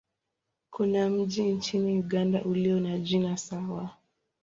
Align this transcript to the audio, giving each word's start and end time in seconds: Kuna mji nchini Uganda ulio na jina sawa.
Kuna 0.69 1.09
mji 1.09 1.43
nchini 1.51 1.99
Uganda 1.99 2.43
ulio 2.43 2.79
na 2.79 2.97
jina 2.97 3.37
sawa. 3.37 3.89